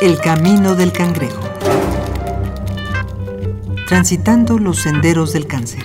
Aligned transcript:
El 0.00 0.20
camino 0.20 0.76
del 0.76 0.92
cangrejo. 0.92 1.42
Transitando 3.88 4.56
los 4.56 4.78
senderos 4.78 5.32
del 5.32 5.48
cáncer. 5.48 5.82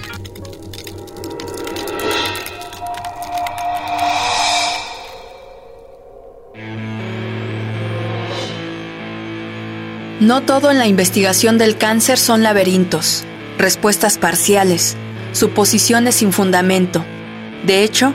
No 10.20 10.44
todo 10.44 10.70
en 10.70 10.78
la 10.78 10.86
investigación 10.86 11.58
del 11.58 11.80
cáncer 11.80 12.20
son 12.20 12.44
laberintos, 12.44 13.24
respuestas 13.58 14.20
parciales, 14.20 14.96
suposiciones 15.32 16.14
sin 16.14 16.32
fundamento. 16.32 17.04
De 17.66 17.84
hecho, 17.84 18.14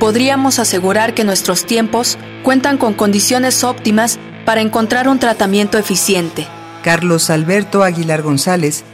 podríamos 0.00 0.58
asegurar 0.58 1.12
que 1.12 1.24
nuestros 1.24 1.66
tiempos 1.66 2.16
cuentan 2.42 2.78
con 2.78 2.94
condiciones 2.94 3.62
óptimas 3.62 4.18
para 4.44 4.60
encontrar 4.60 5.08
un 5.08 5.18
tratamiento 5.18 5.78
eficiente. 5.78 6.46
Carlos 6.82 7.30
Alberto 7.30 7.82
Aguilar 7.82 8.22
González. 8.22 8.84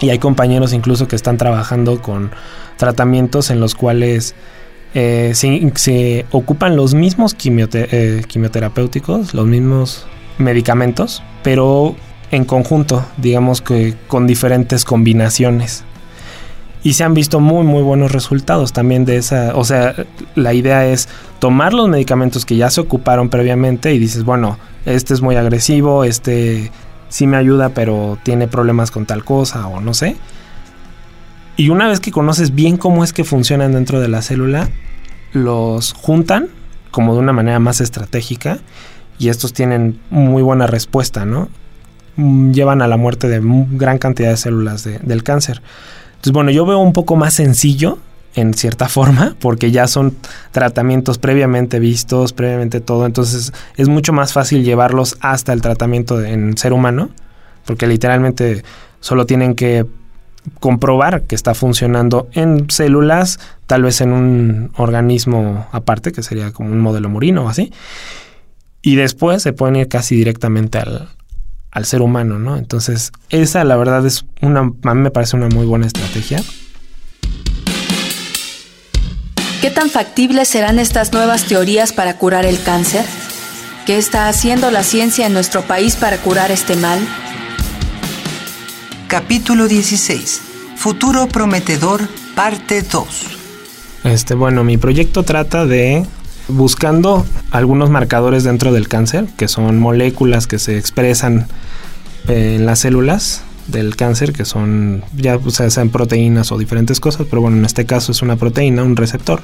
Y 0.00 0.10
hay 0.10 0.18
compañeros 0.18 0.72
incluso 0.72 1.08
que 1.08 1.16
están 1.16 1.38
trabajando 1.38 2.00
con 2.02 2.30
tratamientos 2.76 3.50
en 3.50 3.58
los 3.58 3.74
cuales 3.74 4.34
eh, 4.94 5.32
se, 5.34 6.26
ocupan 6.30 6.76
los 6.76 6.94
mismos 6.94 7.36
eh, 7.42 8.22
quimioterapéuticos, 8.26 9.34
los 9.34 9.46
mismos 9.46 10.06
medicamentos, 10.38 11.22
pero 11.42 11.96
en 12.30 12.44
conjunto, 12.44 13.04
digamos 13.16 13.60
que 13.60 13.94
con 14.06 14.26
diferentes 14.26 14.84
combinaciones. 14.84 15.84
Y 16.82 16.92
se 16.92 17.04
han 17.04 17.14
visto 17.14 17.40
muy 17.40 17.64
muy 17.64 17.82
buenos 17.82 18.12
resultados 18.12 18.72
también 18.72 19.04
de 19.04 19.16
esa, 19.16 19.56
o 19.56 19.64
sea, 19.64 19.94
la 20.36 20.54
idea 20.54 20.86
es 20.86 21.08
tomar 21.38 21.74
los 21.74 21.88
medicamentos 21.88 22.46
que 22.46 22.56
ya 22.56 22.70
se 22.70 22.80
ocuparon 22.80 23.28
previamente 23.28 23.92
y 23.92 23.98
dices, 23.98 24.24
bueno, 24.24 24.58
este 24.86 25.12
es 25.14 25.20
muy 25.20 25.36
agresivo, 25.36 26.04
este 26.04 26.70
sí 27.08 27.26
me 27.26 27.36
ayuda, 27.36 27.70
pero 27.70 28.18
tiene 28.22 28.48
problemas 28.48 28.90
con 28.90 29.06
tal 29.06 29.24
cosa 29.24 29.66
o 29.66 29.80
no 29.80 29.94
sé. 29.94 30.16
Y 31.56 31.70
una 31.70 31.88
vez 31.88 31.98
que 31.98 32.12
conoces 32.12 32.54
bien 32.54 32.76
cómo 32.76 33.02
es 33.02 33.12
que 33.12 33.24
funcionan 33.24 33.72
dentro 33.72 34.00
de 34.00 34.08
la 34.08 34.22
célula, 34.22 34.68
los 35.32 35.92
juntan 35.92 36.48
como 36.90 37.14
de 37.14 37.20
una 37.20 37.32
manera 37.32 37.58
más 37.58 37.80
estratégica 37.80 38.58
y 39.18 39.28
estos 39.28 39.52
tienen 39.52 39.98
muy 40.10 40.42
buena 40.42 40.66
respuesta, 40.66 41.24
¿no? 41.24 41.48
Mm, 42.16 42.52
llevan 42.52 42.82
a 42.82 42.86
la 42.86 42.96
muerte 42.96 43.28
de 43.28 43.40
gran 43.42 43.98
cantidad 43.98 44.30
de 44.30 44.36
células 44.36 44.84
del 44.84 45.22
cáncer. 45.22 45.62
Entonces, 46.18 46.32
bueno, 46.32 46.50
yo 46.50 46.66
veo 46.66 46.78
un 46.78 46.92
poco 46.92 47.14
más 47.14 47.34
sencillo 47.34 47.98
en 48.34 48.54
cierta 48.54 48.88
forma, 48.88 49.36
porque 49.40 49.70
ya 49.70 49.86
son 49.86 50.16
tratamientos 50.50 51.18
previamente 51.18 51.78
vistos, 51.78 52.32
previamente 52.32 52.80
todo, 52.80 53.06
entonces 53.06 53.52
es 53.76 53.88
mucho 53.88 54.12
más 54.12 54.32
fácil 54.32 54.64
llevarlos 54.64 55.16
hasta 55.20 55.52
el 55.52 55.62
tratamiento 55.62 56.22
en 56.22 56.56
ser 56.58 56.72
humano, 56.72 57.10
porque 57.64 57.86
literalmente 57.86 58.64
solo 59.00 59.26
tienen 59.26 59.54
que 59.54 59.86
comprobar 60.58 61.22
que 61.22 61.34
está 61.34 61.54
funcionando 61.54 62.28
en 62.32 62.68
células, 62.68 63.38
tal 63.66 63.82
vez 63.82 64.00
en 64.00 64.12
un 64.12 64.72
organismo 64.76 65.68
aparte, 65.70 66.10
que 66.10 66.22
sería 66.22 66.52
como 66.52 66.72
un 66.72 66.80
modelo 66.80 67.08
murino 67.08 67.44
o 67.44 67.48
así, 67.48 67.72
y 68.82 68.96
después 68.96 69.42
se 69.42 69.52
pueden 69.52 69.76
ir 69.76 69.88
casi 69.88 70.16
directamente 70.16 70.78
al, 70.78 71.08
al 71.78 71.86
ser 71.86 72.02
humano, 72.02 72.38
¿no? 72.38 72.56
Entonces, 72.56 73.12
esa 73.30 73.62
la 73.64 73.76
verdad 73.76 74.04
es 74.04 74.24
una, 74.42 74.60
a 74.60 74.94
mí 74.94 75.00
me 75.00 75.10
parece 75.10 75.36
una 75.36 75.48
muy 75.48 75.64
buena 75.64 75.86
estrategia. 75.86 76.42
¿Qué 79.62 79.70
tan 79.70 79.88
factibles 79.88 80.48
serán 80.48 80.78
estas 80.78 81.12
nuevas 81.12 81.44
teorías 81.44 81.92
para 81.92 82.18
curar 82.18 82.44
el 82.44 82.60
cáncer? 82.62 83.04
¿Qué 83.86 83.96
está 83.96 84.28
haciendo 84.28 84.70
la 84.70 84.82
ciencia 84.82 85.26
en 85.26 85.32
nuestro 85.32 85.62
país 85.62 85.94
para 85.94 86.18
curar 86.18 86.50
este 86.50 86.76
mal? 86.76 86.98
Capítulo 89.06 89.68
16. 89.68 90.42
Futuro 90.76 91.28
prometedor, 91.28 92.08
parte 92.34 92.82
2. 92.82 93.06
Este, 94.04 94.34
bueno, 94.34 94.64
mi 94.64 94.76
proyecto 94.78 95.22
trata 95.22 95.64
de 95.64 96.04
buscando 96.48 97.24
algunos 97.50 97.90
marcadores 97.90 98.42
dentro 98.42 98.72
del 98.72 98.88
cáncer, 98.88 99.26
que 99.36 99.48
son 99.48 99.78
moléculas 99.78 100.46
que 100.46 100.58
se 100.58 100.76
expresan 100.76 101.46
en 102.28 102.66
las 102.66 102.80
células 102.80 103.42
del 103.66 103.96
cáncer, 103.96 104.32
que 104.32 104.44
son 104.44 105.02
ya 105.16 105.38
sean 105.50 105.90
proteínas 105.90 106.52
o 106.52 106.58
diferentes 106.58 107.00
cosas, 107.00 107.26
pero 107.28 107.42
bueno, 107.42 107.58
en 107.58 107.64
este 107.64 107.86
caso 107.86 108.12
es 108.12 108.22
una 108.22 108.36
proteína, 108.36 108.82
un 108.82 108.96
receptor, 108.96 109.42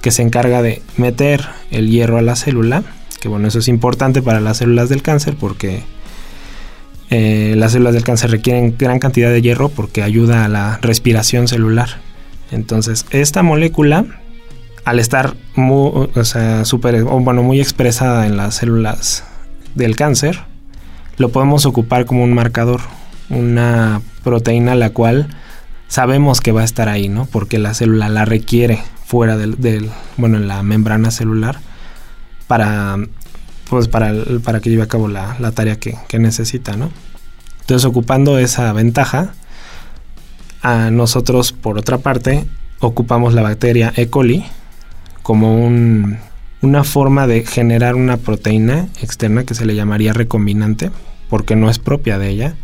que 0.00 0.10
se 0.10 0.22
encarga 0.22 0.62
de 0.62 0.82
meter 0.96 1.44
el 1.70 1.90
hierro 1.90 2.18
a 2.18 2.22
la 2.22 2.36
célula, 2.36 2.84
que 3.20 3.28
bueno, 3.28 3.48
eso 3.48 3.58
es 3.58 3.68
importante 3.68 4.22
para 4.22 4.40
las 4.40 4.58
células 4.58 4.88
del 4.88 5.02
cáncer 5.02 5.36
porque 5.38 5.82
eh, 7.10 7.54
las 7.56 7.72
células 7.72 7.94
del 7.94 8.04
cáncer 8.04 8.30
requieren 8.30 8.76
gran 8.78 8.98
cantidad 8.98 9.30
de 9.30 9.42
hierro 9.42 9.68
porque 9.68 10.02
ayuda 10.02 10.44
a 10.44 10.48
la 10.48 10.78
respiración 10.82 11.48
celular. 11.48 11.88
Entonces, 12.52 13.06
esta 13.10 13.42
molécula 13.42 14.04
al 14.84 15.00
estar 15.00 15.34
muy, 15.56 16.08
o 16.14 16.24
sea, 16.24 16.64
super, 16.64 17.02
bueno, 17.02 17.42
muy 17.42 17.60
expresada 17.60 18.26
en 18.26 18.36
las 18.36 18.54
células 18.54 19.24
del 19.74 19.96
cáncer, 19.96 20.38
lo 21.18 21.30
podemos 21.30 21.66
ocupar 21.66 22.06
como 22.06 22.24
un 22.24 22.34
marcador, 22.34 22.80
una 23.30 24.02
proteína 24.22 24.74
la 24.74 24.90
cual 24.90 25.28
sabemos 25.88 26.40
que 26.40 26.52
va 26.52 26.62
a 26.62 26.64
estar 26.64 26.88
ahí, 26.88 27.08
¿no? 27.08 27.26
Porque 27.26 27.58
la 27.58 27.74
célula 27.74 28.08
la 28.08 28.24
requiere 28.24 28.82
fuera 29.04 29.36
del, 29.36 29.90
bueno, 30.16 30.36
en 30.36 30.48
la 30.48 30.62
membrana 30.62 31.10
celular 31.10 31.60
para, 32.46 32.96
pues 33.70 33.88
para, 33.88 34.12
para 34.42 34.60
que 34.60 34.70
lleve 34.70 34.82
a 34.82 34.88
cabo 34.88 35.08
la, 35.08 35.36
tarea 35.52 35.78
que, 35.78 35.96
que, 36.08 36.18
necesita, 36.18 36.76
¿no? 36.76 36.90
Entonces, 37.60 37.84
ocupando 37.84 38.38
esa 38.38 38.72
ventaja, 38.72 39.32
a 40.62 40.90
nosotros, 40.90 41.52
por 41.52 41.78
otra 41.78 41.98
parte, 41.98 42.44
ocupamos 42.80 43.34
la 43.34 43.42
bacteria 43.42 43.92
E. 43.96 44.08
coli, 44.08 44.44
como 45.22 45.64
un, 45.64 46.18
una 46.62 46.84
forma 46.84 47.26
de 47.26 47.44
generar 47.44 47.94
una 47.94 48.16
proteína 48.16 48.88
externa 49.00 49.44
que 49.44 49.54
se 49.54 49.66
le 49.66 49.74
llamaría 49.74 50.12
recombinante, 50.12 50.90
porque 51.28 51.56
no 51.56 51.70
es 51.70 51.78
propia 51.78 52.18
de 52.18 52.28
ella. 52.28 52.54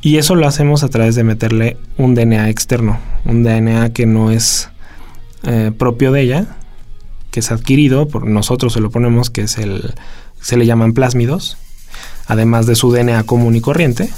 Y 0.00 0.16
eso 0.16 0.34
lo 0.34 0.46
hacemos 0.46 0.82
a 0.82 0.88
través 0.88 1.14
de 1.14 1.24
meterle 1.24 1.76
un 1.96 2.14
DNA 2.14 2.48
externo, 2.48 2.98
un 3.24 3.44
DNA 3.44 3.90
que 3.90 4.06
no 4.06 4.30
es 4.30 4.68
eh, 5.44 5.70
propio 5.76 6.10
de 6.10 6.22
ella, 6.22 6.56
que 7.30 7.40
es 7.40 7.52
adquirido, 7.52 8.08
por 8.08 8.26
nosotros 8.26 8.72
se 8.72 8.80
lo 8.80 8.90
ponemos, 8.90 9.30
que 9.30 9.42
es 9.42 9.58
el, 9.58 9.94
se 10.40 10.56
le 10.56 10.66
llaman 10.66 10.92
plásmidos, 10.92 11.56
además 12.26 12.66
de 12.66 12.74
su 12.74 12.92
DNA 12.92 13.24
común 13.24 13.54
y 13.54 13.60
corriente. 13.60 14.10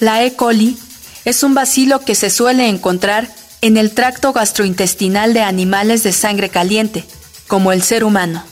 La 0.00 0.24
E. 0.24 0.34
coli 0.34 0.76
es 1.24 1.42
un 1.42 1.54
bacilo 1.54 2.00
que 2.00 2.14
se 2.14 2.30
suele 2.30 2.68
encontrar 2.68 3.28
en 3.64 3.78
el 3.78 3.92
tracto 3.92 4.34
gastrointestinal 4.34 5.32
de 5.32 5.40
animales 5.40 6.02
de 6.02 6.12
sangre 6.12 6.50
caliente, 6.50 7.02
como 7.46 7.72
el 7.72 7.80
ser 7.80 8.04
humano. 8.04 8.44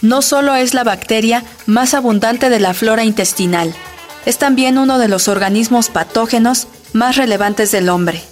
No 0.00 0.22
solo 0.22 0.54
es 0.54 0.72
la 0.72 0.82
bacteria 0.82 1.44
más 1.66 1.92
abundante 1.92 2.48
de 2.48 2.58
la 2.58 2.72
flora 2.72 3.04
intestinal, 3.04 3.74
es 4.24 4.38
también 4.38 4.78
uno 4.78 4.98
de 4.98 5.08
los 5.08 5.28
organismos 5.28 5.90
patógenos 5.90 6.68
más 6.94 7.16
relevantes 7.16 7.70
del 7.70 7.90
hombre. 7.90 8.22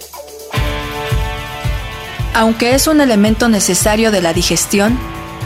Aunque 2.33 2.73
es 2.73 2.87
un 2.87 2.99
elemento 2.99 3.47
necesario 3.47 4.09
de 4.09 4.21
la 4.23 4.33
digestión, 4.33 4.97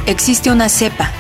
existe 0.06 0.50
una 0.50 0.70
cepa, 0.70 1.12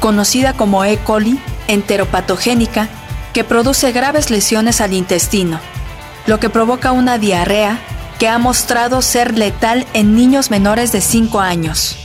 conocida 0.00 0.54
como 0.54 0.86
E. 0.86 0.96
coli, 0.96 1.38
enteropatogénica, 1.66 2.88
que 3.34 3.44
produce 3.44 3.92
graves 3.92 4.30
lesiones 4.30 4.80
al 4.80 4.94
intestino, 4.94 5.60
lo 6.26 6.40
que 6.40 6.48
provoca 6.48 6.92
una 6.92 7.18
diarrea 7.18 7.78
que 8.18 8.28
ha 8.28 8.38
mostrado 8.38 9.00
ser 9.00 9.38
letal 9.38 9.86
en 9.92 10.16
niños 10.16 10.50
menores 10.50 10.92
de 10.92 11.00
5 11.00 11.40
años. 11.40 11.96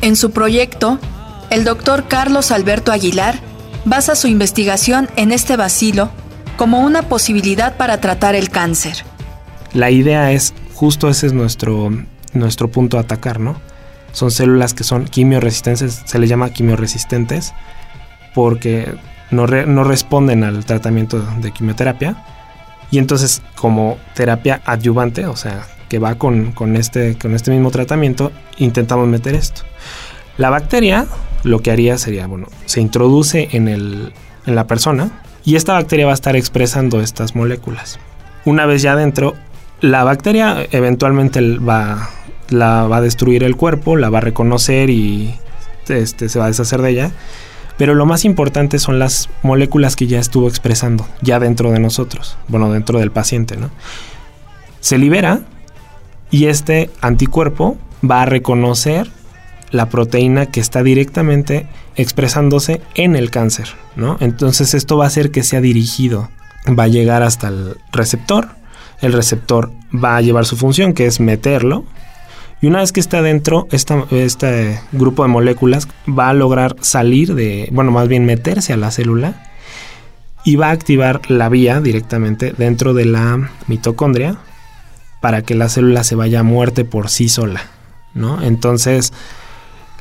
En 0.00 0.16
su 0.16 0.32
proyecto, 0.32 0.98
el 1.50 1.64
doctor 1.64 2.06
Carlos 2.08 2.50
Alberto 2.50 2.92
Aguilar 2.92 3.38
basa 3.84 4.16
su 4.16 4.26
investigación 4.26 5.08
en 5.16 5.32
este 5.32 5.56
bacilo 5.56 6.10
como 6.56 6.80
una 6.80 7.02
posibilidad 7.02 7.76
para 7.76 8.00
tratar 8.00 8.34
el 8.34 8.50
cáncer. 8.50 9.04
La 9.72 9.90
idea 9.90 10.32
es, 10.32 10.54
justo 10.74 11.08
ese 11.08 11.28
es 11.28 11.32
nuestro, 11.32 11.90
nuestro 12.32 12.68
punto 12.68 12.98
a 12.98 13.02
atacar, 13.02 13.38
¿no? 13.38 13.60
Son 14.12 14.30
células 14.30 14.74
que 14.74 14.82
son 14.82 15.04
quimioresistentes, 15.04 16.02
se 16.04 16.18
les 16.18 16.28
llama 16.28 16.50
quimioresistentes, 16.50 17.52
porque 18.34 18.92
no, 19.30 19.46
no 19.46 19.84
responden 19.84 20.42
al 20.42 20.64
tratamiento 20.64 21.20
de 21.40 21.52
quimioterapia 21.52 22.16
y 22.90 22.98
entonces 22.98 23.42
como 23.54 23.98
terapia 24.14 24.62
adyuvante, 24.64 25.26
o 25.26 25.36
sea, 25.36 25.66
que 25.88 25.98
va 25.98 26.16
con, 26.16 26.54
este, 26.76 27.16
con 27.18 27.34
este 27.34 27.50
mismo 27.50 27.70
tratamiento, 27.70 28.32
intentamos 28.58 29.08
meter 29.08 29.34
esto. 29.34 29.62
La 30.36 30.50
bacteria 30.50 31.06
lo 31.44 31.60
que 31.60 31.70
haría 31.70 31.98
sería, 31.98 32.26
bueno, 32.26 32.46
se 32.66 32.80
introduce 32.80 33.48
en, 33.52 33.68
el, 33.68 34.12
en 34.46 34.54
la 34.54 34.66
persona 34.66 35.22
y 35.44 35.56
esta 35.56 35.72
bacteria 35.74 36.06
va 36.06 36.12
a 36.12 36.14
estar 36.14 36.36
expresando 36.36 37.00
estas 37.00 37.34
moléculas. 37.34 37.98
Una 38.44 38.66
vez 38.66 38.82
ya 38.82 38.92
adentro, 38.92 39.34
la 39.80 40.04
bacteria 40.04 40.66
eventualmente 40.70 41.40
va, 41.58 42.10
la 42.50 42.86
va 42.86 42.98
a 42.98 43.00
destruir 43.00 43.44
el 43.44 43.56
cuerpo, 43.56 43.96
la 43.96 44.10
va 44.10 44.18
a 44.18 44.22
reconocer 44.22 44.90
y 44.90 45.34
este, 45.88 46.28
se 46.28 46.38
va 46.38 46.46
a 46.46 46.48
deshacer 46.48 46.82
de 46.82 46.90
ella. 46.90 47.10
Pero 47.78 47.94
lo 47.94 48.04
más 48.04 48.24
importante 48.24 48.78
son 48.78 48.98
las 48.98 49.30
moléculas 49.42 49.96
que 49.96 50.06
ya 50.06 50.18
estuvo 50.18 50.48
expresando, 50.48 51.06
ya 51.22 51.38
dentro 51.38 51.70
de 51.70 51.78
nosotros, 51.78 52.36
bueno, 52.48 52.70
dentro 52.72 52.98
del 52.98 53.10
paciente, 53.10 53.56
¿no? 53.56 53.70
Se 54.80 54.98
libera 54.98 55.40
y 56.30 56.46
este 56.46 56.90
anticuerpo 57.00 57.78
va 58.08 58.22
a 58.22 58.26
reconocer 58.26 59.10
la 59.70 59.88
proteína 59.88 60.46
que 60.46 60.60
está 60.60 60.82
directamente 60.82 61.66
expresándose 61.96 62.80
en 62.94 63.16
el 63.16 63.30
cáncer, 63.30 63.68
¿no? 63.96 64.16
Entonces 64.20 64.74
esto 64.74 64.96
va 64.96 65.04
a 65.04 65.08
hacer 65.08 65.30
que 65.30 65.42
sea 65.42 65.60
dirigido, 65.60 66.30
va 66.78 66.84
a 66.84 66.88
llegar 66.88 67.22
hasta 67.22 67.48
el 67.48 67.76
receptor, 67.92 68.48
el 69.00 69.12
receptor 69.12 69.70
va 69.92 70.16
a 70.16 70.20
llevar 70.20 70.46
su 70.46 70.56
función, 70.56 70.94
que 70.94 71.06
es 71.06 71.20
meterlo, 71.20 71.84
y 72.60 72.66
una 72.66 72.80
vez 72.80 72.92
que 72.92 73.00
está 73.00 73.22
dentro, 73.22 73.68
este 73.70 74.80
grupo 74.92 75.22
de 75.22 75.28
moléculas 75.28 75.86
va 76.08 76.28
a 76.28 76.34
lograr 76.34 76.76
salir 76.80 77.34
de, 77.34 77.68
bueno, 77.72 77.92
más 77.92 78.08
bien 78.08 78.26
meterse 78.26 78.72
a 78.72 78.76
la 78.76 78.90
célula 78.90 79.44
y 80.44 80.56
va 80.56 80.68
a 80.68 80.72
activar 80.72 81.30
la 81.30 81.48
vía 81.48 81.80
directamente 81.80 82.52
dentro 82.56 82.94
de 82.94 83.04
la 83.04 83.50
mitocondria 83.68 84.38
para 85.20 85.42
que 85.42 85.54
la 85.54 85.68
célula 85.68 86.02
se 86.02 86.16
vaya 86.16 86.40
a 86.40 86.44
muerte 86.44 86.84
por 86.84 87.10
sí 87.10 87.28
sola, 87.28 87.62
¿no? 88.14 88.42
Entonces, 88.42 89.12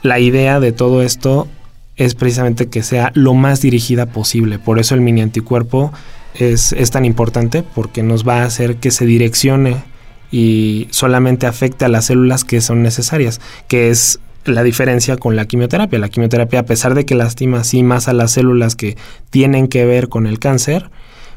la 0.02 0.20
idea 0.20 0.60
de 0.60 0.72
todo 0.72 1.04
esto 1.04 1.48
es 1.96 2.16
precisamente 2.16 2.70
que 2.70 2.82
sea 2.82 3.12
lo 3.14 3.36
más 3.36 3.62
dirigida 3.62 4.08
posible. 4.08 4.58
Por 4.58 4.80
eso 4.80 4.96
el 4.96 5.02
mini 5.02 5.22
anticuerpo 5.22 5.92
es, 6.34 6.74
es 6.74 6.90
tan 6.90 7.06
importante 7.06 7.64
porque 7.64 8.02
nos 8.02 8.28
va 8.28 8.42
a 8.42 8.46
hacer 8.46 8.78
que 8.78 8.90
se 8.90 9.06
direccione 9.06 9.84
y 10.32 10.88
solamente 10.92 11.48
afecte 11.48 11.86
a 11.86 11.90
las 11.90 12.06
células 12.06 12.44
que 12.44 12.62
son 12.62 12.84
necesarias, 12.84 13.40
que 13.68 13.90
es 13.90 14.20
la 14.46 14.64
diferencia 14.64 15.18
con 15.18 15.36
la 15.36 15.46
quimioterapia. 15.46 16.00
La 16.00 16.10
quimioterapia, 16.10 16.62
a 16.62 16.66
pesar 16.66 16.96
de 16.96 17.06
que 17.06 17.16
lastima 17.16 17.64
sí 17.64 17.84
más 17.84 18.08
a 18.08 18.14
las 18.14 18.32
células 18.32 18.76
que 18.76 18.98
tienen 19.30 19.68
que 19.68 19.86
ver 19.86 20.10
con 20.10 20.28
el 20.28 20.40
cáncer, 20.40 20.90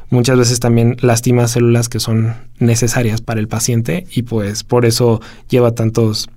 muchas 0.09 0.37
veces 0.37 0.59
también 0.59 0.97
lastima 1.01 1.47
células 1.47 1.89
que 1.89 1.99
son 1.99 2.35
necesarias 2.59 3.21
para 3.21 3.39
el 3.39 3.47
paciente 3.47 4.05
y 4.11 4.23
pues 4.23 4.63
por 4.63 4.85
eso 4.85 5.21
lleva 5.49 5.73
tantos 5.73 6.29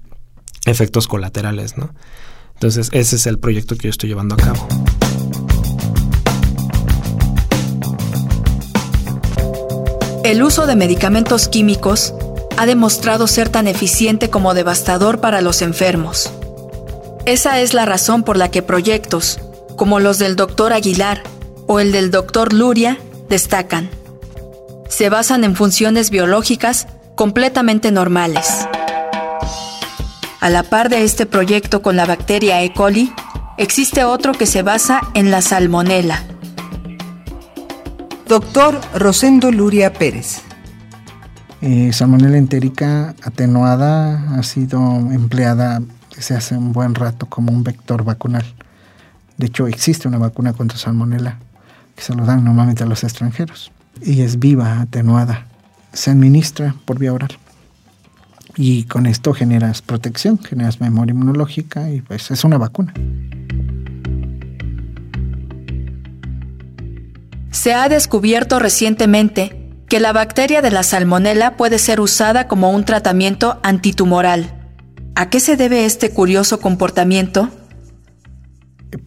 efectos 0.66 1.06
colaterales, 1.08 1.76
¿no? 1.76 1.90
Entonces, 2.54 2.88
ese 2.92 3.16
es 3.16 3.26
el 3.26 3.38
proyecto 3.38 3.76
que 3.76 3.84
yo 3.84 3.90
estoy 3.90 4.08
llevando 4.08 4.36
a 4.36 4.38
cabo. 4.38 4.68
El 10.24 10.42
uso 10.42 10.66
de 10.66 10.74
medicamentos 10.74 11.48
químicos 11.48 12.14
ha 12.56 12.66
demostrado 12.66 13.26
ser 13.26 13.48
tan 13.48 13.66
eficiente 13.66 14.30
como 14.30 14.54
devastador 14.54 15.20
para 15.20 15.40
los 15.40 15.62
enfermos. 15.62 16.32
Esa 17.26 17.60
es 17.60 17.74
la 17.74 17.86
razón 17.86 18.22
por 18.22 18.36
la 18.36 18.50
que 18.50 18.62
proyectos, 18.62 19.40
como 19.76 20.00
los 20.00 20.18
del 20.18 20.36
doctor 20.36 20.72
Aguilar 20.72 21.22
o 21.66 21.80
el 21.80 21.90
del 21.92 22.10
doctor 22.10 22.52
Luria, 22.52 22.98
destacan. 23.28 23.90
Se 24.88 25.08
basan 25.08 25.44
en 25.44 25.56
funciones 25.56 26.10
biológicas 26.10 26.86
completamente 27.14 27.90
normales. 27.90 28.66
A 30.40 30.50
la 30.50 30.62
par 30.62 30.90
de 30.90 31.04
este 31.04 31.24
proyecto 31.24 31.80
con 31.80 31.96
la 31.96 32.04
bacteria 32.04 32.62
E. 32.62 32.72
coli, 32.72 33.12
existe 33.56 34.04
otro 34.04 34.32
que 34.32 34.46
se 34.46 34.62
basa 34.62 35.00
en 35.14 35.30
la 35.30 35.40
salmonela. 35.40 36.22
Doctor 38.28 38.80
Rosendo 38.94 39.50
Luria 39.50 39.92
Pérez. 39.92 40.42
Eh, 41.66 41.94
salmonella 41.94 42.36
entérica 42.36 43.14
atenuada 43.22 44.36
ha 44.36 44.42
sido 44.42 44.78
empleada 45.12 45.80
desde 46.14 46.36
hace 46.36 46.58
un 46.58 46.74
buen 46.74 46.94
rato 46.94 47.24
como 47.24 47.52
un 47.52 47.64
vector 47.64 48.04
vacunal. 48.04 48.44
De 49.38 49.46
hecho, 49.46 49.66
existe 49.66 50.06
una 50.06 50.18
vacuna 50.18 50.52
contra 50.52 50.76
salmonella 50.76 51.38
que 51.96 52.02
se 52.02 52.14
lo 52.14 52.26
dan 52.26 52.44
normalmente 52.44 52.82
a 52.82 52.86
los 52.86 53.02
extranjeros 53.02 53.72
y 54.02 54.20
es 54.20 54.38
viva, 54.38 54.82
atenuada. 54.82 55.46
Se 55.94 56.10
administra 56.10 56.74
por 56.84 56.98
vía 56.98 57.14
oral. 57.14 57.30
Y 58.56 58.84
con 58.84 59.06
esto 59.06 59.32
generas 59.32 59.80
protección, 59.80 60.38
generas 60.38 60.82
memoria 60.82 61.14
inmunológica 61.14 61.90
y 61.90 62.02
pues 62.02 62.30
es 62.30 62.44
una 62.44 62.58
vacuna. 62.58 62.92
Se 67.52 67.72
ha 67.72 67.88
descubierto 67.88 68.58
recientemente 68.58 69.63
que 69.94 70.00
la 70.00 70.12
bacteria 70.12 70.60
de 70.60 70.72
la 70.72 70.82
salmonela 70.82 71.56
puede 71.56 71.78
ser 71.78 72.00
usada 72.00 72.48
como 72.48 72.72
un 72.72 72.84
tratamiento 72.84 73.60
antitumoral. 73.62 74.52
¿A 75.14 75.30
qué 75.30 75.38
se 75.38 75.56
debe 75.56 75.84
este 75.84 76.10
curioso 76.10 76.58
comportamiento? 76.58 77.48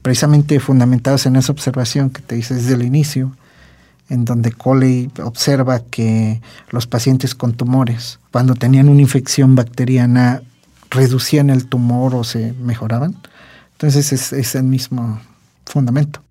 Precisamente 0.01 0.61
fundamentados 0.61 1.25
en 1.25 1.35
esa 1.35 1.51
observación 1.51 2.09
que 2.09 2.21
te 2.21 2.37
hice 2.37 2.53
desde 2.53 2.75
el 2.75 2.83
inicio, 2.83 3.35
en 4.07 4.23
donde 4.23 4.53
Coley 4.53 5.11
observa 5.21 5.81
que 5.81 6.41
los 6.69 6.87
pacientes 6.87 7.35
con 7.35 7.51
tumores, 7.51 8.21
cuando 8.31 8.55
tenían 8.55 8.87
una 8.87 9.01
infección 9.01 9.55
bacteriana, 9.55 10.41
reducían 10.89 11.49
el 11.49 11.67
tumor 11.67 12.15
o 12.15 12.23
se 12.23 12.53
mejoraban. 12.53 13.17
Entonces 13.73 14.13
es, 14.31 14.55
el 14.55 14.63
mismo 14.63 15.19
fundamento. 15.65 16.23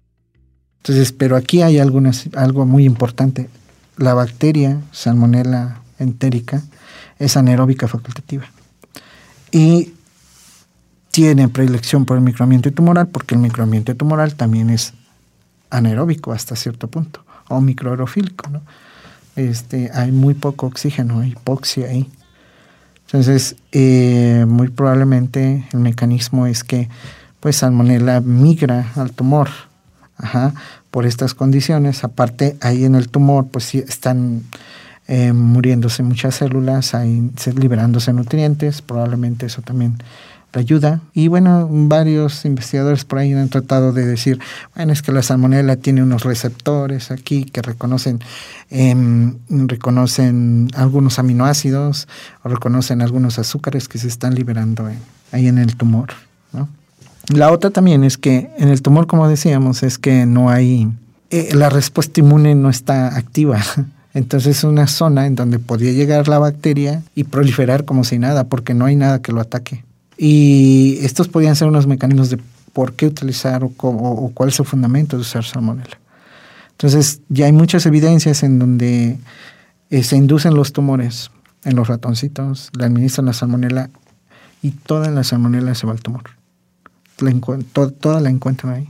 Entonces, 0.78 1.12
pero 1.12 1.36
aquí 1.36 1.60
hay 1.60 1.78
algo 1.78 2.64
muy 2.64 2.86
importante 2.86 3.50
la 3.96 4.14
bacteria 4.14 4.80
Salmonella 4.92 5.80
entérica 5.98 6.62
es 7.18 7.36
anaeróbica 7.36 7.88
facultativa 7.88 8.46
y 9.50 9.94
tiene 11.10 11.48
predilección 11.48 12.04
por 12.04 12.18
el 12.18 12.22
microambiente 12.22 12.70
tumoral 12.70 13.08
porque 13.08 13.34
el 13.34 13.40
microambiente 13.40 13.94
tumoral 13.94 14.34
también 14.34 14.70
es 14.70 14.92
anaeróbico 15.70 16.32
hasta 16.32 16.56
cierto 16.56 16.88
punto 16.88 17.24
o 17.48 17.60
microaerofílico. 17.60 18.50
¿no? 18.50 18.62
Este, 19.36 19.90
hay 19.94 20.12
muy 20.12 20.34
poco 20.34 20.66
oxígeno, 20.66 21.24
hipoxia 21.24 21.88
ahí. 21.88 22.10
Entonces, 23.06 23.56
eh, 23.72 24.44
muy 24.48 24.68
probablemente 24.68 25.66
el 25.72 25.78
mecanismo 25.80 26.46
es 26.46 26.64
que 26.64 26.88
pues 27.40 27.56
Salmonella 27.56 28.20
migra 28.20 28.92
al 28.96 29.12
tumor. 29.12 29.48
Ajá, 30.18 30.54
por 30.90 31.06
estas 31.06 31.34
condiciones. 31.34 32.04
Aparte, 32.04 32.56
ahí 32.60 32.84
en 32.84 32.94
el 32.94 33.08
tumor, 33.08 33.46
pues 33.48 33.64
sí 33.64 33.78
están 33.86 34.44
eh, 35.08 35.32
muriéndose 35.32 36.02
muchas 36.02 36.36
células, 36.36 36.94
ahí 36.94 37.30
liberándose 37.54 38.12
nutrientes, 38.12 38.82
probablemente 38.82 39.46
eso 39.46 39.62
también 39.62 39.98
le 40.52 40.60
ayuda. 40.60 41.00
Y 41.14 41.28
bueno, 41.28 41.68
varios 41.70 42.44
investigadores 42.44 43.04
por 43.04 43.20
ahí 43.20 43.32
han 43.32 43.48
tratado 43.48 43.92
de 43.92 44.04
decir, 44.04 44.40
bueno, 44.74 44.92
es 44.92 45.02
que 45.02 45.12
la 45.12 45.22
salmonela 45.22 45.76
tiene 45.76 46.02
unos 46.02 46.24
receptores 46.24 47.12
aquí 47.12 47.44
que 47.44 47.62
reconocen, 47.62 48.20
em, 48.70 49.36
reconocen 49.48 50.70
algunos 50.74 51.20
aminoácidos 51.20 52.08
o 52.42 52.48
reconocen 52.48 53.00
algunos 53.00 53.38
azúcares 53.38 53.88
que 53.88 53.98
se 53.98 54.08
están 54.08 54.34
liberando 54.34 54.88
ahí 55.30 55.46
en 55.46 55.58
el 55.58 55.76
tumor. 55.76 56.08
La 57.28 57.50
otra 57.50 57.70
también 57.70 58.04
es 58.04 58.18
que 58.18 58.50
en 58.56 58.68
el 58.68 58.82
tumor, 58.82 59.06
como 59.06 59.28
decíamos, 59.28 59.82
es 59.82 59.98
que 59.98 60.26
no 60.26 60.48
hay, 60.48 60.88
eh, 61.30 61.48
la 61.54 61.70
respuesta 61.70 62.20
inmune 62.20 62.54
no 62.54 62.70
está 62.70 63.16
activa. 63.16 63.60
Entonces 64.14 64.58
es 64.58 64.64
una 64.64 64.86
zona 64.86 65.26
en 65.26 65.34
donde 65.34 65.58
podría 65.58 65.92
llegar 65.92 66.28
la 66.28 66.38
bacteria 66.38 67.02
y 67.14 67.24
proliferar 67.24 67.84
como 67.84 68.04
si 68.04 68.18
nada, 68.18 68.44
porque 68.44 68.74
no 68.74 68.86
hay 68.86 68.96
nada 68.96 69.20
que 69.20 69.32
lo 69.32 69.40
ataque. 69.40 69.84
Y 70.16 70.98
estos 71.02 71.28
podrían 71.28 71.56
ser 71.56 71.68
unos 71.68 71.86
mecanismos 71.86 72.30
de 72.30 72.38
por 72.72 72.94
qué 72.94 73.06
utilizar 73.06 73.64
o, 73.64 74.30
cuál 74.32 74.48
es 74.48 74.58
el 74.58 74.64
fundamento 74.64 75.16
de 75.16 75.22
usar 75.22 75.44
salmonella. 75.44 75.98
Entonces 76.70 77.20
ya 77.28 77.46
hay 77.46 77.52
muchas 77.52 77.84
evidencias 77.86 78.42
en 78.42 78.58
donde 78.58 79.18
eh, 79.90 80.02
se 80.02 80.16
inducen 80.16 80.54
los 80.54 80.72
tumores 80.72 81.30
en 81.64 81.76
los 81.76 81.88
ratoncitos, 81.88 82.70
le 82.78 82.84
administran 82.84 83.26
la 83.26 83.32
salmonella 83.32 83.90
y 84.62 84.70
toda 84.70 85.10
la 85.10 85.24
salmonella 85.24 85.74
se 85.74 85.86
va 85.86 85.92
al 85.92 86.00
tumor 86.00 86.35
toda 88.00 88.20
la 88.20 88.30
encuentran 88.30 88.74
ahí. 88.74 88.88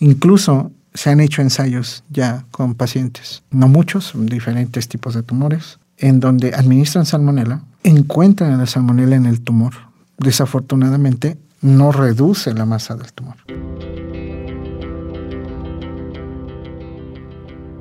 Incluso 0.00 0.70
se 0.94 1.10
han 1.10 1.20
hecho 1.20 1.42
ensayos 1.42 2.04
ya 2.10 2.44
con 2.50 2.74
pacientes, 2.74 3.42
no 3.50 3.68
muchos, 3.68 4.12
diferentes 4.14 4.88
tipos 4.88 5.14
de 5.14 5.22
tumores, 5.22 5.78
en 5.98 6.20
donde 6.20 6.54
administran 6.54 7.06
salmonela, 7.06 7.62
encuentran 7.82 8.58
la 8.58 8.66
salmonela 8.66 9.16
en 9.16 9.26
el 9.26 9.40
tumor. 9.40 9.74
Desafortunadamente, 10.18 11.38
no 11.60 11.92
reduce 11.92 12.52
la 12.54 12.64
masa 12.64 12.94
del 12.94 13.12
tumor. 13.12 13.36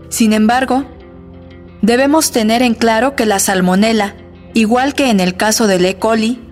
Sin 0.09 0.33
embargo, 0.33 0.85
debemos 1.81 2.31
tener 2.31 2.61
en 2.61 2.73
claro 2.73 3.15
que 3.15 3.25
la 3.25 3.39
salmonela, 3.39 4.15
igual 4.53 4.93
que 4.93 5.09
en 5.09 5.19
el 5.19 5.35
caso 5.35 5.67
del 5.67 5.85
E. 5.85 5.97
coli, 5.97 6.44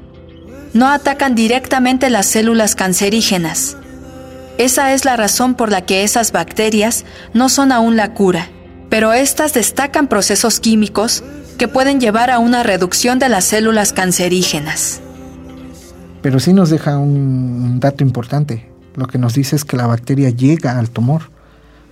no 0.74 0.89
atacan 0.89 1.36
directamente 1.36 2.10
las 2.10 2.25
células 2.25 2.75
cancerígenas. 2.75 3.77
Esa 4.58 4.94
es 4.94 5.06
la 5.06 5.15
razón 5.15 5.56
por 5.56 5.72
la 5.72 5.82
que 5.86 6.03
esas 6.03 6.32
bacterias 6.32 7.06
no 7.34 7.50
son 7.50 7.72
aún 7.72 7.96
la 7.96 8.13
cura, 8.13 8.50
pero 8.89 9.13
estas 9.13 9.53
destacan 9.53 10.08
procesos 10.08 10.60
químicos 10.60 11.24
que 11.58 11.68
pueden 11.68 12.00
llevar 12.00 12.30
a 12.30 12.39
una 12.39 12.63
reducción 12.63 13.20
de 13.20 13.30
las 13.30 13.46
células 13.46 13.94
cancerígenas. 13.94 15.01
Pero 16.22 16.39
sí 16.39 16.53
nos 16.53 16.70
deja 16.70 16.98
un 16.98 17.80
dato 17.80 18.03
importante. 18.03 18.70
lo 18.96 19.08
que 19.08 19.18
nos 19.18 19.34
dice 19.34 19.56
es 19.56 19.65
que 19.65 19.75
la 19.75 19.88
bacteria 19.88 20.30
llega 20.30 20.77
al 20.77 20.92
tumor. 20.92 21.24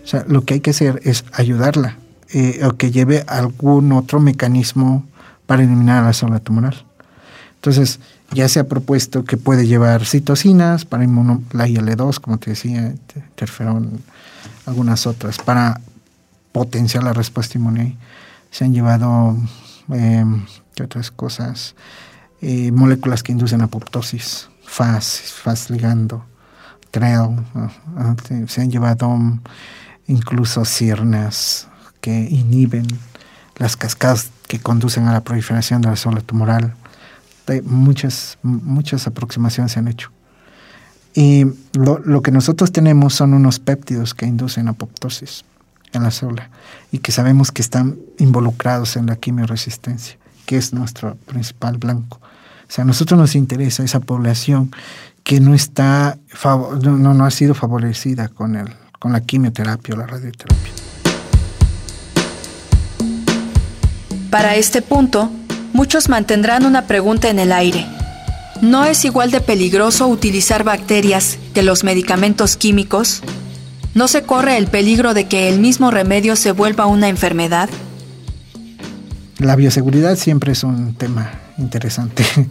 O 0.04 0.08
sea, 0.08 0.24
lo 0.28 0.44
que 0.44 0.56
hay 0.56 0.60
que 0.60 0.70
hacer 0.70 1.00
es 1.04 1.26
ayudarla 1.34 1.98
eh, 2.32 2.62
o 2.64 2.74
que 2.74 2.92
lleve 2.92 3.24
algún 3.28 3.92
otro 3.92 4.20
mecanismo 4.20 5.04
para 5.48 5.64
eliminar 5.64 6.04
la 6.04 6.14
célula 6.14 6.40
tumoral. 6.40 6.86
Entonces, 7.56 8.00
ya 8.34 8.48
se 8.48 8.60
ha 8.60 8.68
propuesto 8.68 9.26
que 9.26 9.38
puede 9.38 9.68
llevar 9.68 10.06
citocinas 10.06 10.86
para 10.86 11.04
inmuno, 11.04 11.44
la 11.52 11.68
IL-2, 11.68 12.20
como 12.20 12.38
te 12.38 12.52
decía, 12.52 12.94
interferón, 13.16 14.02
algunas 14.66 15.06
otras, 15.06 15.38
para 15.38 15.82
potenciar 16.52 17.04
la 17.04 17.14
respuesta 17.14 17.58
inmune. 17.58 17.98
Se 18.52 18.66
han 18.66 18.74
llevado, 18.74 19.38
eh, 19.94 20.26
¿qué 20.76 20.84
otras 20.84 21.12
cosas? 21.12 21.76
Eh, 22.42 22.72
moléculas 22.72 23.24
que 23.24 23.32
inducen 23.32 23.62
apoptosis, 23.62 24.50
FAS, 24.66 25.34
FAS 25.44 25.70
ligando, 25.70 26.26
TREL, 26.92 27.30
se 28.48 28.62
han 28.62 28.72
llevado 28.72 29.18
incluso 30.08 30.66
CIRNAS 30.66 31.68
que 32.02 32.12
inhiben 32.12 32.88
las 33.58 33.78
cascadas 33.78 34.30
que 34.48 34.60
conducen 34.60 35.08
a 35.08 35.14
la 35.14 35.22
proliferación 35.22 35.82
de 35.82 35.90
la 35.90 35.96
célula 35.96 36.22
tumoral. 36.22 36.74
Muchas, 37.64 38.38
muchas 38.44 39.08
aproximaciones 39.08 39.72
se 39.72 39.80
han 39.80 39.88
hecho. 39.88 40.12
Y 41.14 41.46
lo, 41.74 42.00
lo, 42.00 42.22
que 42.22 42.32
nosotros 42.32 42.72
tenemos 42.72 43.14
son 43.14 43.34
unos 43.34 43.60
péptidos 43.60 44.14
que 44.14 44.26
inducen 44.26 44.68
apoptosis 44.70 45.44
en 45.92 46.04
la 46.04 46.12
célula 46.12 46.50
y 46.92 47.00
que 47.00 47.12
sabemos 47.12 47.52
que 47.52 47.62
están 47.62 47.98
involucrados 48.18 48.96
en 48.96 49.08
la 49.08 49.18
quimioresistencia, 49.18 50.18
que 50.46 50.58
es 50.58 50.74
nuestro 50.74 51.16
principal 51.26 51.78
blanco. 51.78 52.20
O 52.22 52.74
sea, 52.74 52.84
a 52.84 52.88
nosotros 52.88 53.20
nos 53.20 53.36
interesa 53.36 53.84
esa 53.84 54.00
población 54.00 54.72
que 55.24 55.40
no 55.42 55.54
está 55.54 56.18
no, 56.82 57.14
no 57.14 57.26
ha 57.26 57.32
sido 57.32 57.54
favorecida 57.54 58.30
con 58.30 58.56
el, 58.56 58.70
con 58.98 59.12
la 59.12 59.22
quimioterapia 59.22 59.96
o 59.96 59.98
la 59.98 60.08
radioterapia. 60.08 60.72
Para 64.30 64.56
este 64.56 64.82
punto, 64.82 65.30
muchos 65.74 66.10
mantendrán 66.10 66.66
una 66.66 66.88
pregunta 66.88 67.30
en 67.30 67.40
el 67.40 67.52
aire. 67.52 67.86
¿No 68.62 68.86
es 68.86 69.06
igual 69.06 69.32
de 69.32 69.42
peligroso 69.42 70.08
utilizar 70.08 70.64
bacterias 70.64 71.40
que 71.54 71.64
los 71.64 71.84
medicamentos 71.84 72.58
químicos? 72.58 73.22
¿No 73.96 74.08
se 74.08 74.24
corre 74.24 74.58
el 74.58 74.68
peligro 74.68 75.14
de 75.14 75.28
que 75.28 75.50
el 75.50 75.60
mismo 75.60 75.92
remedio 75.92 76.36
se 76.36 76.52
vuelva 76.52 76.86
una 76.86 77.10
enfermedad? 77.10 77.70
La 79.40 79.56
bioseguridad 79.56 80.16
siempre 80.16 80.52
es 80.52 80.64
un 80.64 80.94
tema 80.94 81.32
interesante. 81.58 82.24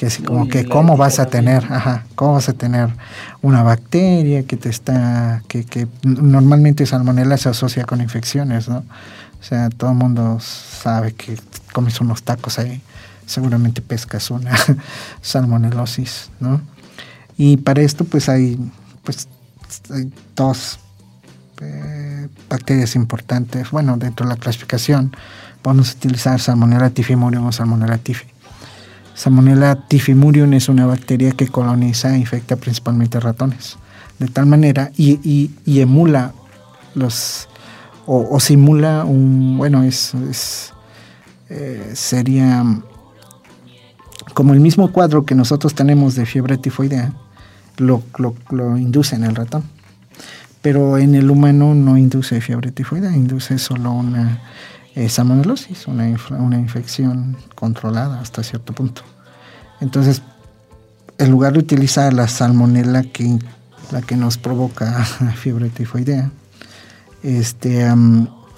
que 0.00 0.08
como 0.24 0.48
que 0.48 0.64
cómo 0.64 0.96
vas 0.96 1.18
a 1.18 1.26
tener, 1.26 1.62
ajá, 1.70 2.06
cómo 2.14 2.32
vas 2.32 2.48
a 2.48 2.54
tener 2.54 2.88
una 3.42 3.62
bacteria 3.62 4.44
que 4.44 4.56
te 4.56 4.70
está, 4.70 5.42
que, 5.46 5.64
que 5.64 5.88
normalmente 6.02 6.86
salmonella 6.86 7.36
se 7.36 7.50
asocia 7.50 7.84
con 7.84 8.00
infecciones, 8.00 8.66
¿no? 8.66 8.78
O 8.78 9.42
sea, 9.42 9.68
todo 9.68 9.90
el 9.90 9.96
mundo 9.96 10.38
sabe 10.40 11.12
que 11.12 11.36
comes 11.72 12.00
unos 12.00 12.22
tacos 12.22 12.58
ahí, 12.58 12.80
seguramente 13.26 13.82
pescas 13.82 14.30
una 14.30 14.56
salmonelosis, 15.22 16.30
¿no? 16.40 16.60
Y 17.36 17.56
para 17.56 17.82
esto 17.82 18.04
pues 18.04 18.28
hay, 18.28 18.58
pues, 19.02 19.28
hay 19.90 20.12
dos 20.36 20.78
eh, 21.60 22.28
bacterias 22.48 22.96
importantes. 22.96 23.70
Bueno, 23.70 23.96
dentro 23.96 24.26
de 24.26 24.34
la 24.34 24.40
clasificación 24.40 25.14
podemos 25.62 25.92
utilizar 25.92 26.40
Salmonella 26.40 26.90
tifimurium 26.90 27.46
o 27.46 27.52
Salmonella 27.52 27.98
tifi. 27.98 28.26
Salmonella 29.14 29.86
tifimurium 29.86 30.54
es 30.54 30.68
una 30.68 30.86
bacteria 30.86 31.32
que 31.32 31.48
coloniza 31.48 32.14
e 32.14 32.18
infecta 32.18 32.56
principalmente 32.56 33.20
ratones. 33.20 33.76
De 34.18 34.28
tal 34.28 34.46
manera, 34.46 34.90
y, 34.96 35.50
emula 35.66 36.32
los, 36.94 37.48
o, 38.06 38.38
simula 38.40 39.04
un, 39.04 39.56
bueno, 39.56 39.82
es, 39.82 40.72
eh, 41.50 41.92
sería 41.94 42.64
como 44.34 44.54
el 44.54 44.60
mismo 44.60 44.92
cuadro 44.92 45.26
que 45.26 45.34
nosotros 45.34 45.74
tenemos 45.74 46.14
de 46.14 46.24
fiebre 46.24 46.56
tifoidea, 46.56 47.12
lo, 47.76 48.02
lo 48.18 48.78
induce 48.78 49.16
en 49.16 49.24
el 49.24 49.34
ratón. 49.34 49.64
Pero 50.62 50.98
en 50.98 51.14
el 51.14 51.30
humano 51.30 51.74
no 51.74 51.96
induce 51.96 52.40
fiebre 52.40 52.70
tifoidea, 52.70 53.16
induce 53.16 53.58
solo 53.58 53.92
una 53.92 54.40
eh, 54.94 55.08
salmonelosis, 55.08 55.86
una, 55.86 56.14
una 56.30 56.58
infección 56.58 57.36
controlada 57.54 58.20
hasta 58.20 58.42
cierto 58.42 58.72
punto. 58.72 59.02
Entonces, 59.80 60.22
en 61.18 61.30
lugar 61.30 61.54
de 61.54 61.60
utilizar 61.60 62.12
la 62.12 62.28
salmonela 62.28 63.02
que, 63.02 63.38
la 63.90 64.02
que 64.02 64.16
nos 64.16 64.36
provoca 64.36 65.04
fiebre 65.36 65.70
tifoidea, 65.70 66.30
este, 67.22 67.86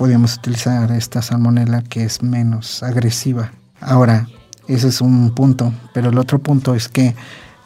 podríamos 0.03 0.35
utilizar 0.37 0.91
esta 0.91 1.23
salmonela 1.23 1.81
que 1.83 2.03
es 2.03 2.25
menos 2.25 2.83
agresiva. 2.83 3.53
Ahora, 3.81 4.27
ese 4.67 4.89
es 4.89 5.01
un 5.01 5.31
punto, 5.33 5.73
pero 5.95 6.11
el 6.11 6.19
otro 6.19 6.41
punto 6.41 6.75
es 6.75 6.89
que 6.89 7.15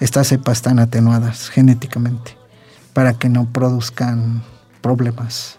estas 0.01 0.27
cepas 0.29 0.59
están 0.59 0.79
atenuadas 0.79 1.49
genéticamente 1.49 2.37
para 2.93 3.15
que 3.15 3.31
no 3.31 3.47
produzcan 3.47 4.43
problemas 4.83 5.57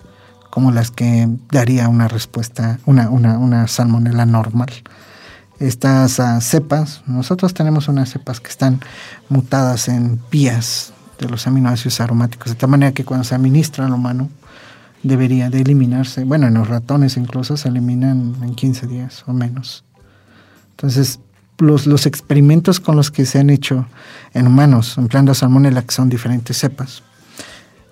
como 0.51 0.71
las 0.71 0.91
que 0.91 1.27
daría 1.51 1.89
una 1.89 2.07
respuesta, 2.07 2.77
una, 2.85 3.09
una, 3.09 3.39
una 3.39 3.67
salmonela 3.67 4.27
normal. 4.27 4.69
Estas 5.57 6.19
uh, 6.19 6.39
cepas, 6.41 7.01
nosotros 7.07 7.55
tenemos 7.55 7.87
unas 7.87 8.11
cepas 8.11 8.39
que 8.39 8.49
están 8.49 8.81
mutadas 9.29 9.87
en 9.87 10.21
vías 10.29 10.93
de 11.17 11.27
los 11.27 11.47
aminoácidos 11.47 12.01
aromáticos, 12.01 12.49
de 12.49 12.55
tal 12.55 12.69
manera 12.69 12.91
que 12.91 13.03
cuando 13.03 13.23
se 13.23 13.33
administra 13.33 13.87
al 13.87 13.93
humano 13.93 14.29
debería 15.03 15.49
de 15.49 15.61
eliminarse, 15.61 16.23
bueno, 16.23 16.47
en 16.47 16.55
los 16.55 16.67
ratones 16.67 17.17
incluso 17.17 17.57
se 17.57 17.69
eliminan 17.69 18.35
en 18.41 18.55
15 18.55 18.87
días 18.87 19.23
o 19.27 19.33
menos. 19.33 19.83
Entonces, 20.71 21.19
los, 21.59 21.87
los 21.87 22.05
experimentos 22.05 22.79
con 22.79 22.95
los 22.95 23.11
que 23.11 23.25
se 23.25 23.39
han 23.39 23.49
hecho 23.49 23.87
en 24.33 24.47
humanos, 24.47 24.97
empleando 24.97 25.33
salmonella, 25.33 25.81
que 25.81 25.91
son 25.93 26.09
diferentes 26.09 26.57
cepas, 26.57 27.03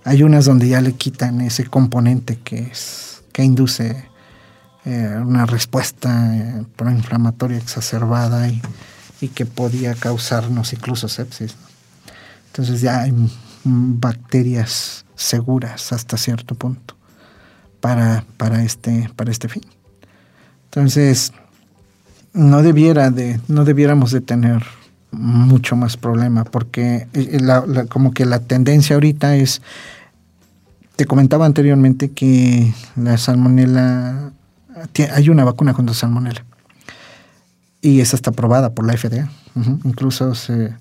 hay 0.03 0.21
unas 0.21 0.45
donde 0.45 0.69
ya 0.69 0.81
le 0.81 0.93
quitan 0.93 1.41
ese 1.41 1.65
componente 1.65 2.39
que, 2.43 2.59
es, 2.59 3.23
que 3.31 3.43
induce 3.43 4.07
eh, 4.85 5.19
una 5.19 5.47
respuesta 5.47 6.37
eh, 6.37 6.63
proinflamatoria 6.75 7.57
exacerbada 7.57 8.47
y, 8.47 8.61
que 9.33 9.47
podía 9.47 9.95
causarnos 9.95 10.71
incluso 10.73 11.09
sepsis. 11.09 11.55
Entonces 12.45 12.81
ya 12.81 13.01
hay 13.01 13.11
bacterias 13.65 15.05
seguras 15.15 15.91
hasta 15.91 16.17
cierto 16.17 16.55
punto 16.55 16.95
para, 17.81 18.23
para, 18.37 18.63
este, 18.63 19.09
para 19.15 19.31
este 19.31 19.49
fin. 19.49 19.63
Entonces, 20.65 21.33
no 22.33 22.61
debiera 22.61 23.11
de, 23.11 23.39
no 23.47 23.65
debiéramos 23.65 24.11
de 24.11 24.21
tener 24.21 24.63
mucho 25.11 25.75
más 25.75 25.97
problema, 25.97 26.43
porque 26.43 27.07
eh, 27.13 27.39
como 27.89 28.11
que 28.11 28.25
la 28.25 28.39
tendencia 28.39 28.95
ahorita 28.95 29.35
es 29.35 29.61
te 30.95 31.05
comentaba 31.05 31.45
anteriormente 31.45 32.11
que 32.11 32.73
la 32.95 33.17
salmonela, 33.17 34.31
hay 35.13 35.29
una 35.29 35.43
vacuna 35.43 35.73
contra 35.73 35.93
salmonela 35.93 36.45
y 37.81 37.99
esa 37.99 38.15
está 38.15 38.31
aprobada 38.31 38.73
por 38.73 38.85
la 38.85 38.97
FDA. 38.97 39.29
Incluso 39.83 40.35
se, 40.35 40.73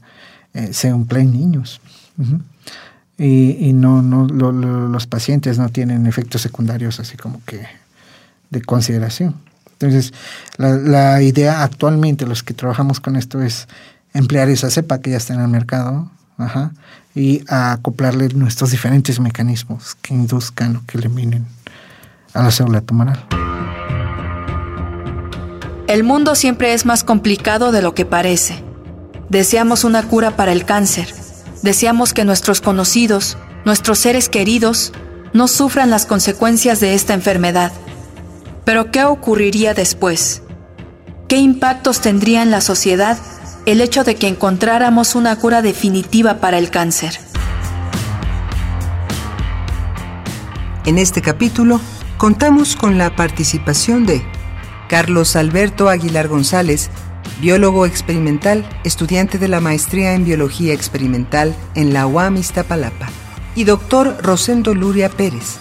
eh, 0.54 0.72
se 0.72 0.88
emplea 0.88 1.22
en 1.22 1.32
niños. 1.32 1.80
Y, 3.16 3.72
no, 3.72 4.02
no 4.02 4.26
los 4.26 5.06
pacientes 5.06 5.58
no 5.58 5.68
tienen 5.68 6.06
efectos 6.06 6.40
secundarios 6.42 6.98
así 7.00 7.16
como 7.16 7.40
que 7.44 7.66
de 8.50 8.62
consideración. 8.62 9.34
Entonces, 9.72 10.12
la, 10.56 11.20
idea 11.22 11.62
actualmente, 11.62 12.26
los 12.26 12.42
que 12.42 12.54
trabajamos 12.54 13.00
con 13.00 13.16
esto, 13.16 13.42
es 13.42 13.68
emplear 14.12 14.48
esa 14.48 14.70
cepa 14.70 15.00
que 15.00 15.10
ya 15.10 15.16
está 15.16 15.34
en 15.34 15.40
el 15.40 15.48
mercado, 15.48 16.10
y 17.14 17.44
acoplarle 17.48 18.28
nuestros 18.30 18.72
diferentes 18.72 19.20
mecanismos 19.20 19.94
que 20.02 20.14
induzcan 20.14 20.76
o 20.76 20.82
que 20.84 20.98
eliminen 20.98 21.46
a 22.32 22.42
la 22.42 22.50
célula 22.50 22.80
tumoral. 22.80 23.24
El 25.86 26.02
mundo 26.02 26.34
siempre 26.34 26.74
es 26.74 26.86
más 26.86 27.04
complicado 27.04 27.70
de 27.70 27.82
lo 27.82 27.94
que 27.94 28.04
parece. 28.04 28.64
Deseamos 29.28 29.84
una 29.84 30.02
cura 30.02 30.32
para 30.32 30.50
el 30.52 30.64
cáncer. 30.64 31.14
Deseamos 31.64 32.12
que 32.12 32.26
nuestros 32.26 32.60
conocidos, 32.60 33.38
nuestros 33.64 33.98
seres 33.98 34.28
queridos, 34.28 34.92
no 35.32 35.48
sufran 35.48 35.88
las 35.88 36.04
consecuencias 36.04 36.78
de 36.78 36.92
esta 36.92 37.14
enfermedad. 37.14 37.72
Pero 38.66 38.90
¿qué 38.90 39.04
ocurriría 39.04 39.72
después? 39.72 40.42
¿Qué 41.26 41.38
impactos 41.38 42.02
tendría 42.02 42.42
en 42.42 42.50
la 42.50 42.60
sociedad 42.60 43.18
el 43.66 43.80
hecho 43.80 44.04
de 44.04 44.16
que 44.16 44.28
encontráramos 44.28 45.14
una 45.14 45.36
cura 45.36 45.62
definitiva 45.62 46.38
para 46.38 46.58
el 46.58 46.70
cáncer. 46.70 47.18
En 50.84 50.98
este 50.98 51.22
capítulo 51.22 51.80
contamos 52.18 52.76
con 52.76 52.98
la 52.98 53.16
participación 53.16 54.04
de 54.04 54.22
Carlos 54.88 55.34
Alberto 55.34 55.88
Aguilar 55.88 56.28
González, 56.28 56.90
biólogo 57.40 57.86
experimental, 57.86 58.64
estudiante 58.84 59.38
de 59.38 59.48
la 59.48 59.60
maestría 59.60 60.14
en 60.14 60.24
biología 60.24 60.72
experimental 60.72 61.54
en 61.74 61.92
la 61.92 62.06
UAM 62.06 62.36
Iztapalapa. 62.36 63.08
y 63.56 63.64
doctor 63.64 64.16
Rosendo 64.22 64.74
Luria 64.74 65.08
Pérez, 65.08 65.58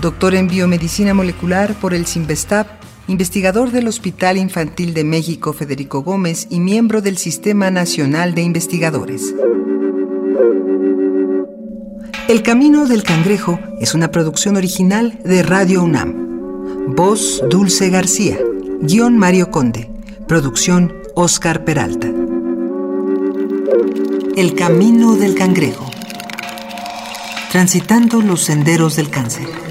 doctor 0.00 0.34
en 0.34 0.48
biomedicina 0.48 1.14
molecular 1.14 1.74
por 1.74 1.94
el 1.94 2.06
CIMBESTAP, 2.06 2.66
investigador 3.08 3.70
del 3.70 3.86
Hospital 3.86 4.36
Infantil 4.36 4.94
de 4.94 5.04
México 5.04 5.52
Federico 5.52 6.02
Gómez 6.02 6.48
y 6.50 6.58
miembro 6.58 7.02
del 7.02 7.18
Sistema 7.18 7.70
Nacional 7.70 8.34
de 8.34 8.42
Investigadores. 8.42 9.32
El 12.28 12.42
Camino 12.42 12.86
del 12.86 13.04
Cangrejo 13.04 13.60
es 13.80 13.94
una 13.94 14.10
producción 14.10 14.56
original 14.56 15.20
de 15.24 15.44
Radio 15.44 15.84
UNAM. 15.84 16.94
Voz 16.96 17.44
Dulce 17.48 17.88
García. 17.90 18.36
Guión 18.80 19.16
Mario 19.16 19.52
Conde. 19.52 19.88
Producción 20.26 20.92
Oscar 21.18 21.64
Peralta. 21.64 22.08
El 24.36 24.54
Camino 24.54 25.16
del 25.16 25.34
Cangrejo. 25.34 25.90
Transitando 27.50 28.20
los 28.20 28.42
senderos 28.44 28.96
del 28.96 29.08
cáncer. 29.08 29.65